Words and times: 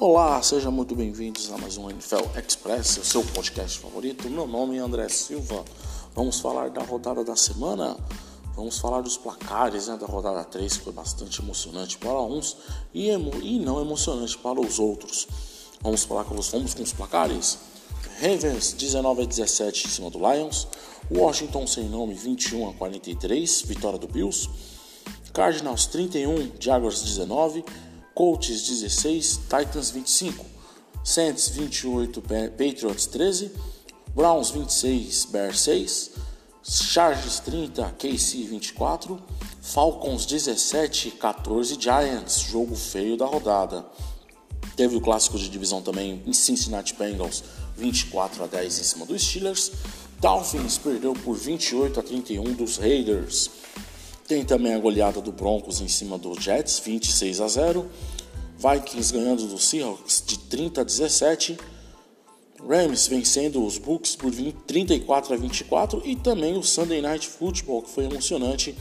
Olá, 0.00 0.42
sejam 0.42 0.72
muito 0.72 0.96
bem-vindos 0.96 1.52
a 1.52 1.58
mais 1.58 1.76
um 1.76 1.90
NFL 1.90 2.24
Express, 2.34 2.96
o 2.96 3.04
seu 3.04 3.22
podcast 3.22 3.78
favorito. 3.80 4.30
Meu 4.30 4.46
nome 4.46 4.78
é 4.78 4.80
André 4.80 5.06
Silva. 5.10 5.62
Vamos 6.14 6.40
falar 6.40 6.70
da 6.70 6.82
rodada 6.82 7.22
da 7.22 7.36
semana. 7.36 7.98
Vamos 8.56 8.78
falar 8.78 9.02
dos 9.02 9.18
placares 9.18 9.88
né, 9.88 9.98
da 9.98 10.06
rodada 10.06 10.42
3, 10.42 10.74
que 10.74 10.84
foi 10.84 10.92
bastante 10.94 11.42
emocionante 11.42 11.98
para 11.98 12.18
uns 12.18 12.56
e, 12.94 13.10
e 13.10 13.58
não 13.58 13.78
emocionante 13.78 14.38
para 14.38 14.58
os 14.58 14.78
outros. 14.78 15.28
Vamos 15.82 16.02
falar 16.04 16.24
com 16.24 16.34
os, 16.34 16.48
vamos 16.48 16.72
com 16.72 16.82
os 16.82 16.94
placares. 16.94 17.58
Ravens 18.22 18.72
19 18.72 19.24
a 19.24 19.26
17 19.26 19.86
em 19.86 19.90
cima 19.90 20.08
do 20.08 20.18
Lions. 20.18 20.66
Washington 21.10 21.66
sem 21.66 21.90
nome 21.90 22.14
21 22.14 22.70
a 22.70 22.72
43, 22.72 23.62
vitória 23.66 23.98
do 23.98 24.08
Bills. 24.08 24.48
Cardinals 25.34 25.84
31, 25.84 26.52
Jaguars 26.58 27.02
19. 27.02 27.62
Colts 28.20 28.66
16, 28.66 29.40
Titans 29.48 29.90
25, 29.92 30.44
Saints 31.02 31.48
28, 31.48 32.20
Patriots 32.20 33.06
13, 33.06 33.50
Browns 34.14 34.50
26, 34.50 35.24
Bears 35.24 35.60
6, 35.60 36.10
Chargers 36.62 37.40
30, 37.40 37.94
KC 37.98 38.42
24, 38.42 39.18
Falcons 39.62 40.26
17, 40.26 41.12
14 41.12 41.80
Giants, 41.80 42.40
jogo 42.40 42.76
feio 42.76 43.16
da 43.16 43.24
rodada. 43.24 43.86
Teve 44.76 44.96
o 44.96 45.00
clássico 45.00 45.38
de 45.38 45.48
divisão 45.48 45.80
também 45.80 46.22
em 46.26 46.32
Cincinnati 46.34 46.92
Bengals, 46.92 47.42
24 47.74 48.44
a 48.44 48.46
10 48.46 48.80
em 48.80 48.82
cima 48.82 49.06
dos 49.06 49.22
Steelers. 49.22 49.72
Dolphins 50.20 50.76
perdeu 50.76 51.14
por 51.14 51.36
28 51.36 51.98
a 51.98 52.02
31 52.02 52.52
dos 52.52 52.76
Raiders. 52.76 53.59
Tem 54.30 54.44
também 54.44 54.72
a 54.74 54.78
goleada 54.78 55.20
do 55.20 55.32
Broncos 55.32 55.80
em 55.80 55.88
cima 55.88 56.16
do 56.16 56.40
Jets, 56.40 56.78
26 56.78 57.40
a 57.40 57.48
0. 57.48 57.90
Vikings 58.58 59.12
ganhando 59.12 59.44
do 59.48 59.58
Seahawks 59.58 60.22
de 60.24 60.38
30 60.38 60.82
a 60.82 60.84
17. 60.84 61.58
Rams 62.64 63.08
vencendo 63.08 63.66
os 63.66 63.76
Bucks 63.76 64.14
por 64.14 64.30
20, 64.30 64.54
34 64.68 65.34
a 65.34 65.36
24 65.36 66.02
e 66.04 66.14
também 66.14 66.56
o 66.56 66.62
Sunday 66.62 67.02
Night 67.02 67.26
Football 67.26 67.82
que 67.82 67.90
foi 67.90 68.04
emocionante. 68.04 68.72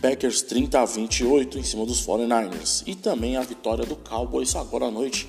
Packers 0.00 0.40
30 0.40 0.80
a 0.80 0.86
28 0.86 1.58
em 1.58 1.62
cima 1.62 1.84
dos 1.84 2.00
49ers 2.06 2.82
e 2.86 2.94
também 2.94 3.36
a 3.36 3.42
vitória 3.42 3.84
do 3.84 3.96
Cowboys 3.96 4.56
agora 4.56 4.86
à 4.86 4.90
noite 4.90 5.28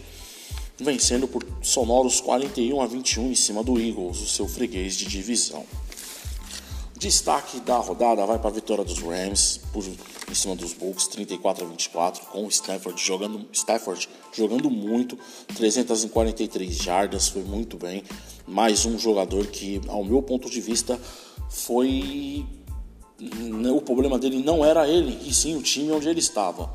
vencendo 0.79 1.27
por 1.27 1.45
sonoros 1.61 2.22
41 2.22 2.81
a 2.81 2.88
21 2.88 3.31
em 3.31 3.35
cima 3.35 3.61
do 3.61 3.77
Eagles, 3.77 4.22
o 4.22 4.25
seu 4.25 4.47
freguês 4.47 4.95
de 4.95 5.05
divisão. 5.05 5.66
Destaque 7.02 7.59
da 7.61 7.77
rodada 7.77 8.23
vai 8.27 8.38
para 8.38 8.52
a 8.52 8.53
vitória 8.53 8.83
dos 8.83 8.99
Rams 8.99 9.59
por, 9.73 9.83
em 9.83 10.35
cima 10.35 10.55
dos 10.55 10.71
Bucks, 10.73 11.07
34 11.07 11.66
a 11.66 11.67
24, 11.67 12.27
com 12.27 12.45
o 12.45 12.47
Stafford 12.47 13.03
jogando, 13.03 13.44
Stafford 13.52 14.07
jogando 14.31 14.69
muito, 14.69 15.17
343 15.55 16.75
jardas, 16.75 17.27
foi 17.27 17.41
muito 17.41 17.75
bem. 17.75 18.03
Mais 18.47 18.85
um 18.85 18.99
jogador 18.99 19.47
que, 19.47 19.81
ao 19.88 20.05
meu 20.05 20.22
ponto 20.22 20.47
de 20.47 20.61
vista, 20.61 21.02
foi. 21.49 22.45
O 23.75 23.81
problema 23.81 24.19
dele 24.19 24.44
não 24.44 24.63
era 24.63 24.88
ele, 24.88 25.27
e 25.27 25.33
sim 25.33 25.55
o 25.55 25.61
time 25.63 25.91
onde 25.91 26.07
ele 26.07 26.19
estava. 26.19 26.72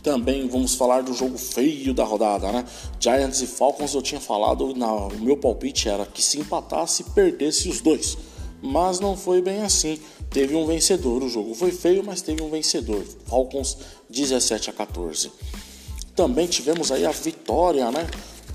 Também 0.00 0.46
vamos 0.46 0.76
falar 0.76 1.02
do 1.02 1.12
jogo 1.12 1.36
feio 1.36 1.92
da 1.92 2.04
rodada, 2.04 2.52
né? 2.52 2.64
Giants 3.00 3.42
e 3.42 3.48
Falcons 3.48 3.94
eu 3.94 4.02
tinha 4.02 4.20
falado, 4.20 4.76
na, 4.76 4.92
o 4.92 5.18
meu 5.18 5.36
palpite 5.36 5.88
era 5.88 6.06
que 6.06 6.22
se 6.22 6.38
empatasse, 6.38 7.02
perdesse 7.02 7.68
os 7.68 7.80
dois 7.80 8.16
mas 8.62 9.00
não 9.00 9.16
foi 9.16 9.40
bem 9.40 9.62
assim. 9.62 9.98
Teve 10.30 10.54
um 10.54 10.66
vencedor, 10.66 11.22
o 11.22 11.28
jogo 11.28 11.54
foi 11.54 11.70
feio, 11.70 12.02
mas 12.04 12.22
teve 12.22 12.42
um 12.42 12.50
vencedor. 12.50 13.04
Falcons 13.26 13.78
17 14.10 14.70
a 14.70 14.72
14. 14.72 15.30
Também 16.14 16.46
tivemos 16.46 16.90
aí 16.90 17.04
a 17.04 17.10
vitória, 17.10 17.90
né? 17.90 18.06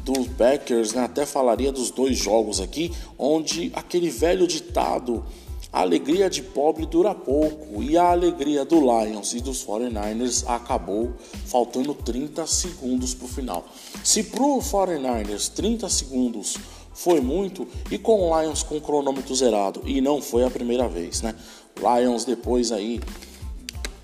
Dos 0.04 0.28
Packers, 0.30 0.94
né? 0.94 1.04
até 1.04 1.26
falaria 1.26 1.72
dos 1.72 1.92
dois 1.92 2.18
jogos 2.18 2.60
aqui, 2.60 2.92
onde 3.20 3.72
aquele 3.76 4.10
velho 4.10 4.48
ditado, 4.48 5.24
a 5.72 5.82
alegria 5.82 6.28
de 6.28 6.42
pobre 6.42 6.88
dura 6.88 7.14
pouco, 7.14 7.82
e 7.84 7.96
a 7.96 8.10
alegria 8.10 8.66
do 8.66 8.80
Lions 8.80 9.34
e 9.34 9.40
dos 9.40 9.64
49ers 9.64 10.44
acabou 10.48 11.14
faltando 11.46 11.94
30 11.94 12.48
segundos 12.48 13.14
para 13.14 13.26
o 13.26 13.30
final. 13.30 13.66
Se 14.04 14.24
pro 14.24 14.58
49ers 14.58 15.50
30 15.50 15.88
segundos 15.88 16.58
foi 16.94 17.22
muito 17.22 17.68
e 17.90 17.98
com 17.98 18.30
o 18.30 18.42
Lions 18.42 18.64
com 18.64 18.78
o 18.78 18.82
cronômetro 18.82 19.34
zerado 19.36 19.82
e 19.86 20.02
não 20.02 20.22
foi 20.22 20.44
a 20.44 20.50
primeira 20.50 20.88
vez, 20.88 21.22
né? 21.22 21.36
Lions 21.78 22.26
depois 22.26 22.72
aí 22.72 23.00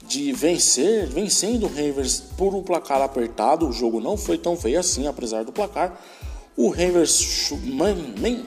de 0.07 0.31
vencer, 0.31 1.05
vencendo 1.07 1.65
o 1.65 1.67
Ravens 1.67 2.23
por 2.37 2.55
um 2.55 2.63
placar 2.63 3.01
apertado, 3.01 3.67
o 3.67 3.73
jogo 3.73 3.99
não 3.99 4.15
foi 4.15 4.37
tão 4.37 4.55
feio 4.55 4.79
assim, 4.79 5.05
apesar 5.05 5.43
do 5.43 5.51
placar. 5.51 6.01
O 6.55 6.69
Ravens 6.69 7.51
nem 8.17 8.45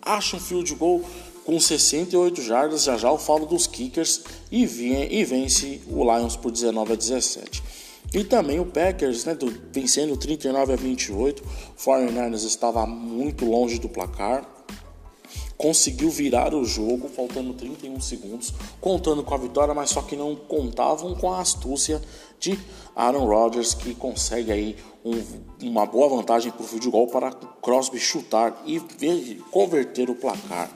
acha 0.00 0.36
um 0.36 0.40
field 0.40 0.72
goal 0.76 1.02
com 1.44 1.60
68 1.60 2.40
jardas, 2.40 2.84
já 2.84 2.96
já 2.96 3.08
eu 3.08 3.18
falo 3.18 3.44
dos 3.44 3.66
kickers 3.66 4.22
e, 4.50 4.62
e 4.62 5.24
vence 5.24 5.82
o 5.88 6.02
Lions 6.04 6.36
por 6.36 6.50
19 6.50 6.92
a 6.92 6.96
17. 6.96 7.62
E 8.14 8.22
também 8.22 8.60
o 8.60 8.66
Packers, 8.66 9.24
né, 9.24 9.34
do, 9.34 9.52
vencendo 9.72 10.16
39 10.16 10.72
a 10.72 10.76
28. 10.76 11.42
O 11.42 11.46
49ers 11.76 12.44
estava 12.44 12.86
muito 12.86 13.44
longe 13.44 13.80
do 13.80 13.88
placar. 13.88 14.48
Conseguiu 15.56 16.10
virar 16.10 16.54
o 16.54 16.64
jogo, 16.64 17.08
faltando 17.08 17.54
31 17.54 18.00
segundos, 18.00 18.52
contando 18.80 19.24
com 19.24 19.34
a 19.34 19.38
vitória, 19.38 19.74
mas 19.74 19.90
só 19.90 20.02
que 20.02 20.14
não 20.14 20.36
contavam 20.36 21.14
com 21.14 21.32
a 21.32 21.40
astúcia 21.40 22.00
de 22.38 22.58
Aaron 22.94 23.26
Rodgers, 23.26 23.74
que 23.74 23.94
consegue 23.94 24.52
aí 24.52 24.76
um, 25.04 25.68
uma 25.68 25.86
boa 25.86 26.08
vantagem 26.08 26.52
para 26.52 26.62
o 26.62 26.66
field 26.66 26.90
goal 26.90 27.06
para 27.08 27.32
Crosby 27.62 27.98
chutar 27.98 28.62
e 28.64 28.78
ver, 28.78 29.40
converter 29.50 30.08
o 30.08 30.14
placar. 30.14 30.70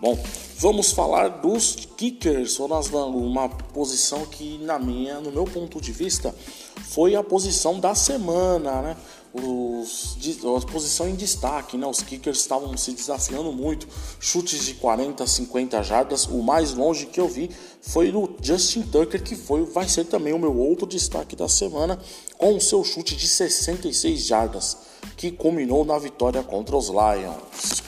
Bom, 0.00 0.18
vamos 0.58 0.92
falar 0.92 1.28
dos 1.28 1.86
kickers, 1.96 2.58
uma 2.58 3.48
posição 3.48 4.26
que 4.26 4.58
na 4.58 4.78
minha, 4.78 5.20
no 5.20 5.30
meu 5.30 5.44
ponto 5.44 5.80
de 5.80 5.92
vista, 5.92 6.34
foi 6.82 7.14
a 7.14 7.22
posição 7.22 7.78
da 7.78 7.94
semana, 7.94 8.82
né? 8.82 8.96
Os, 9.32 10.16
a 10.44 10.66
posição 10.70 11.08
em 11.08 11.14
destaque, 11.14 11.76
né? 11.76 11.86
Os 11.86 12.02
kickers 12.02 12.38
estavam 12.38 12.76
se 12.76 12.92
desafiando 12.92 13.52
muito, 13.52 13.88
chutes 14.20 14.64
de 14.64 14.74
40, 14.74 15.26
50 15.26 15.82
jardas. 15.82 16.26
O 16.26 16.42
mais 16.42 16.72
longe 16.72 17.06
que 17.06 17.20
eu 17.20 17.28
vi 17.28 17.50
foi 17.80 18.12
do 18.12 18.30
Justin 18.40 18.82
Tucker, 18.82 19.22
que 19.22 19.34
foi, 19.34 19.64
vai 19.64 19.88
ser 19.88 20.04
também 20.04 20.32
o 20.32 20.38
meu 20.38 20.56
outro 20.56 20.86
destaque 20.86 21.34
da 21.34 21.48
semana, 21.48 21.98
com 22.36 22.56
o 22.56 22.60
seu 22.60 22.84
chute 22.84 23.16
de 23.16 23.26
66 23.26 24.24
jardas, 24.24 24.76
que 25.16 25.30
culminou 25.30 25.84
na 25.84 25.98
vitória 25.98 26.42
contra 26.42 26.76
os 26.76 26.88
Lions. 26.88 27.83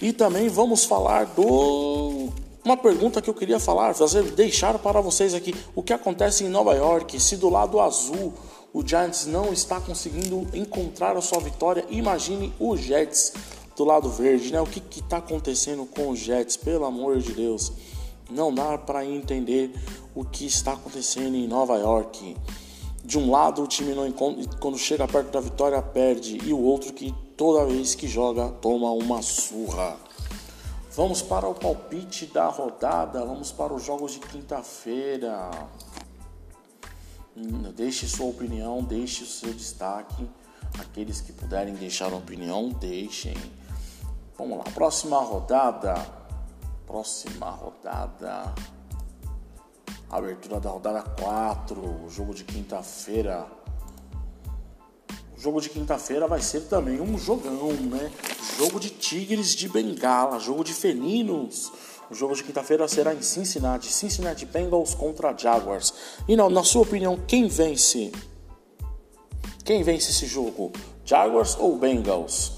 E 0.00 0.12
também 0.12 0.48
vamos 0.48 0.84
falar 0.84 1.24
do 1.26 2.28
uma 2.64 2.76
pergunta 2.76 3.22
que 3.22 3.30
eu 3.30 3.34
queria 3.34 3.58
falar, 3.58 3.94
fazer, 3.94 4.22
deixar 4.32 4.78
para 4.78 5.00
vocês 5.00 5.32
aqui 5.32 5.54
o 5.74 5.82
que 5.82 5.92
acontece 5.92 6.44
em 6.44 6.48
Nova 6.48 6.74
York, 6.74 7.18
se 7.18 7.36
do 7.36 7.48
lado 7.48 7.80
azul 7.80 8.34
o 8.72 8.86
Giants 8.86 9.26
não 9.26 9.52
está 9.52 9.80
conseguindo 9.80 10.46
encontrar 10.54 11.16
a 11.16 11.20
sua 11.20 11.40
vitória, 11.40 11.84
imagine 11.90 12.52
o 12.58 12.76
Jets 12.76 13.32
do 13.76 13.84
lado 13.84 14.08
verde, 14.08 14.52
né? 14.52 14.60
O 14.60 14.66
que 14.66 14.82
está 15.00 15.16
acontecendo 15.16 15.84
com 15.86 16.10
os 16.10 16.20
Jets, 16.20 16.56
pelo 16.56 16.84
amor 16.84 17.18
de 17.18 17.32
Deus? 17.32 17.72
Não 18.30 18.54
dá 18.54 18.78
para 18.78 19.04
entender 19.04 19.72
o 20.14 20.24
que 20.24 20.46
está 20.46 20.74
acontecendo 20.74 21.34
em 21.34 21.48
Nova 21.48 21.76
York. 21.78 22.36
De 23.02 23.18
um 23.18 23.30
lado 23.30 23.62
o 23.62 23.66
time 23.66 23.92
não 23.92 24.12
quando 24.12 24.78
chega 24.78 25.08
perto 25.08 25.32
da 25.32 25.40
vitória 25.40 25.82
perde 25.82 26.38
e 26.44 26.52
o 26.52 26.60
outro 26.60 26.92
que 26.92 27.12
toda 27.40 27.64
vez 27.64 27.94
que 27.94 28.06
joga 28.06 28.50
toma 28.50 28.90
uma 28.90 29.22
surra. 29.22 29.96
Vamos 30.94 31.22
para 31.22 31.48
o 31.48 31.54
palpite 31.54 32.26
da 32.26 32.48
rodada, 32.48 33.24
vamos 33.24 33.50
para 33.50 33.72
os 33.72 33.82
jogos 33.82 34.12
de 34.12 34.18
quinta-feira. 34.18 35.48
Hum, 37.34 37.72
deixe 37.74 38.06
sua 38.06 38.26
opinião, 38.26 38.84
deixe 38.84 39.22
o 39.22 39.26
seu 39.26 39.54
destaque. 39.54 40.28
Aqueles 40.78 41.22
que 41.22 41.32
puderem 41.32 41.72
deixar 41.72 42.12
opinião, 42.12 42.68
deixem. 42.68 43.34
Vamos 44.36 44.58
lá, 44.58 44.64
próxima 44.74 45.18
rodada. 45.20 45.94
Próxima 46.86 47.48
rodada. 47.52 48.54
Abertura 50.10 50.60
da 50.60 50.68
rodada 50.68 51.02
4, 51.02 52.10
jogo 52.10 52.34
de 52.34 52.44
quinta-feira. 52.44 53.59
O 55.40 55.42
jogo 55.42 55.58
de 55.58 55.70
quinta-feira 55.70 56.28
vai 56.28 56.42
ser 56.42 56.60
também 56.66 57.00
um 57.00 57.16
jogão, 57.16 57.72
né? 57.72 58.12
Jogo 58.58 58.78
de 58.78 58.90
Tigres 58.90 59.54
de 59.56 59.70
Bengala, 59.70 60.38
jogo 60.38 60.62
de 60.62 60.74
felinos. 60.74 61.72
O 62.10 62.14
jogo 62.14 62.34
de 62.34 62.44
quinta-feira 62.44 62.86
será 62.86 63.14
em 63.14 63.22
Cincinnati, 63.22 63.90
Cincinnati 63.90 64.44
Bengals 64.44 64.92
contra 64.92 65.34
Jaguars. 65.34 65.94
E 66.28 66.36
não, 66.36 66.50
na 66.50 66.62
sua 66.62 66.82
opinião, 66.82 67.18
quem 67.26 67.48
vence? 67.48 68.12
Quem 69.64 69.82
vence 69.82 70.10
esse 70.10 70.26
jogo? 70.26 70.72
Jaguars 71.06 71.56
ou 71.58 71.74
Bengals? 71.78 72.52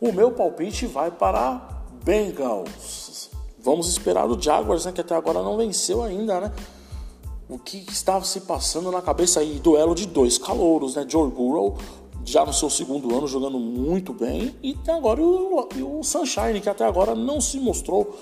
O 0.00 0.10
meu 0.10 0.32
palpite 0.32 0.86
vai 0.86 1.12
para 1.12 1.84
Bengals. 2.02 3.30
Vamos 3.56 3.86
esperar 3.86 4.26
o 4.26 4.42
Jaguars, 4.42 4.84
né, 4.84 4.90
que 4.90 5.00
até 5.00 5.14
agora 5.14 5.44
não 5.44 5.56
venceu 5.56 6.02
ainda, 6.02 6.40
né? 6.40 6.52
O 7.50 7.58
que 7.58 7.84
estava 7.90 8.24
se 8.24 8.42
passando 8.42 8.90
na 8.92 9.02
cabeça 9.02 9.40
aí, 9.40 9.58
duelo 9.58 9.94
de 9.94 10.06
dois 10.06 10.38
calouros, 10.38 10.94
né? 10.94 11.04
Joe 11.06 11.28
Burrow 11.28 11.76
já 12.24 12.44
no 12.44 12.52
seu 12.52 12.70
segundo 12.70 13.16
ano 13.16 13.26
jogando 13.26 13.58
muito 13.58 14.12
bem 14.12 14.54
e 14.62 14.76
agora 14.88 15.20
o, 15.20 15.98
o 15.98 16.02
Sunshine 16.04 16.60
que 16.60 16.68
até 16.68 16.84
agora 16.84 17.14
não 17.14 17.40
se 17.40 17.58
mostrou 17.58 18.16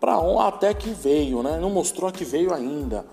para 0.00 0.16
até 0.48 0.72
que 0.72 0.90
veio, 0.90 1.42
né? 1.42 1.58
Não 1.60 1.70
mostrou 1.70 2.10
que 2.10 2.24
veio 2.24 2.52
ainda. 2.52 3.06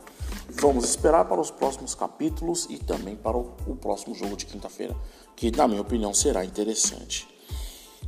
Vamos 0.62 0.86
esperar 0.86 1.26
para 1.26 1.40
os 1.40 1.52
próximos 1.52 1.94
capítulos 1.94 2.66
e 2.70 2.78
também 2.78 3.16
para 3.16 3.38
o, 3.38 3.54
o 3.68 3.76
próximo 3.76 4.16
jogo 4.16 4.36
de 4.36 4.46
quinta-feira, 4.46 4.96
que 5.36 5.52
na 5.52 5.68
minha 5.68 5.82
opinião 5.82 6.14
será 6.14 6.44
interessante. 6.44 7.28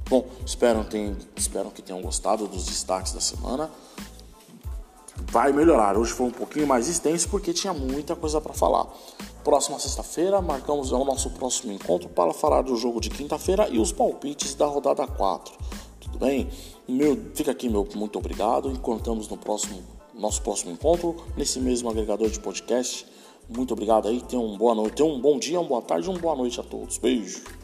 Bom, 0.09 0.25
espero, 0.45 0.83
tem, 0.85 1.15
espero 1.35 1.69
que 1.69 1.81
tenham 1.81 2.01
gostado 2.01 2.47
dos 2.47 2.65
destaques 2.65 3.13
da 3.13 3.21
semana 3.21 3.69
vai 5.15 5.51
melhorar. 5.51 5.97
Hoje 5.97 6.11
foi 6.11 6.27
um 6.27 6.31
pouquinho 6.31 6.67
mais 6.67 6.87
extenso 6.87 7.29
porque 7.29 7.53
tinha 7.53 7.73
muita 7.73 8.15
coisa 8.15 8.39
para 8.39 8.53
falar. 8.53 8.87
Próxima 9.43 9.79
sexta-feira, 9.79 10.41
marcamos 10.41 10.91
o 10.91 11.03
nosso 11.03 11.29
próximo 11.31 11.71
encontro 11.71 12.09
para 12.09 12.33
falar 12.33 12.61
do 12.61 12.75
jogo 12.75 12.99
de 13.01 13.09
quinta-feira 13.09 13.67
e 13.69 13.79
os 13.79 13.91
palpites 13.91 14.53
da 14.55 14.65
rodada 14.65 15.07
4. 15.07 15.53
Tudo 15.99 16.19
bem? 16.19 16.49
Meu, 16.87 17.17
fica 17.33 17.51
aqui 17.51 17.69
meu 17.69 17.87
muito 17.95 18.19
obrigado. 18.19 18.69
Encontramos 18.69 19.27
no 19.27 19.37
próximo 19.37 19.81
nosso 20.13 20.41
próximo 20.41 20.71
encontro 20.71 21.15
nesse 21.35 21.59
mesmo 21.59 21.89
agregador 21.89 22.29
de 22.29 22.39
podcast. 22.39 23.05
Muito 23.49 23.73
obrigado 23.73 24.07
aí. 24.07 24.21
Tenham 24.21 24.45
uma 24.45 24.57
boa 24.57 24.75
noite, 24.75 24.95
tenham 24.95 25.13
um 25.13 25.19
bom 25.19 25.39
dia, 25.39 25.59
uma 25.59 25.67
boa 25.67 25.81
tarde, 25.81 26.09
uma 26.09 26.19
boa 26.19 26.35
noite 26.35 26.59
a 26.59 26.63
todos. 26.63 26.97
Beijo. 26.97 27.60